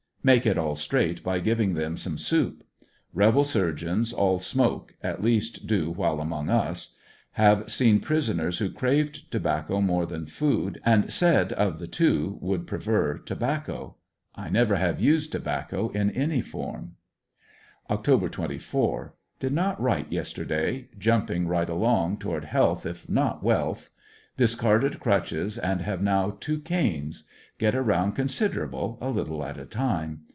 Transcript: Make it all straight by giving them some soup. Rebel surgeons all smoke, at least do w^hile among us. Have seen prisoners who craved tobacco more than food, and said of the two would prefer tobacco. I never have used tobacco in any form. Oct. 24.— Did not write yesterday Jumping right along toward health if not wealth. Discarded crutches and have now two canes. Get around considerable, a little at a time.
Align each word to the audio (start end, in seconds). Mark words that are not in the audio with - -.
Make 0.23 0.45
it 0.45 0.55
all 0.55 0.75
straight 0.75 1.23
by 1.23 1.39
giving 1.39 1.73
them 1.73 1.97
some 1.97 2.15
soup. 2.19 2.63
Rebel 3.11 3.43
surgeons 3.43 4.13
all 4.13 4.37
smoke, 4.37 4.93
at 5.01 5.23
least 5.23 5.65
do 5.65 5.91
w^hile 5.95 6.21
among 6.21 6.47
us. 6.47 6.95
Have 7.31 7.71
seen 7.71 7.99
prisoners 7.99 8.59
who 8.59 8.69
craved 8.69 9.31
tobacco 9.31 9.81
more 9.81 10.05
than 10.05 10.27
food, 10.27 10.79
and 10.85 11.11
said 11.11 11.53
of 11.53 11.79
the 11.79 11.87
two 11.87 12.37
would 12.39 12.67
prefer 12.67 13.17
tobacco. 13.17 13.95
I 14.35 14.49
never 14.51 14.75
have 14.75 15.01
used 15.01 15.31
tobacco 15.31 15.89
in 15.89 16.11
any 16.11 16.41
form. 16.41 16.97
Oct. 17.89 18.31
24.— 18.31 19.15
Did 19.39 19.53
not 19.53 19.81
write 19.81 20.11
yesterday 20.11 20.89
Jumping 20.99 21.47
right 21.47 21.67
along 21.67 22.19
toward 22.19 22.45
health 22.45 22.85
if 22.85 23.09
not 23.09 23.43
wealth. 23.43 23.89
Discarded 24.37 24.99
crutches 24.99 25.57
and 25.57 25.81
have 25.81 26.01
now 26.01 26.37
two 26.39 26.59
canes. 26.61 27.25
Get 27.59 27.75
around 27.75 28.13
considerable, 28.13 28.97
a 29.01 29.09
little 29.11 29.43
at 29.45 29.57
a 29.59 29.65
time. 29.65 30.21